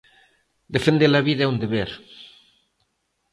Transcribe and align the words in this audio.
Defender 0.75 1.11
a 1.13 1.21
vida 1.27 1.41
é 1.43 1.51
un 1.53 1.57
deber. 1.63 1.89